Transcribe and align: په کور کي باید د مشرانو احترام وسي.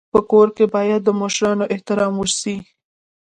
په 0.13 0.19
کور 0.31 0.47
کي 0.55 0.65
باید 0.75 1.01
د 1.03 1.09
مشرانو 1.21 1.65
احترام 1.73 2.13
وسي. 2.17 2.55